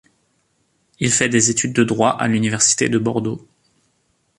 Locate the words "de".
1.73-1.83, 2.89-2.97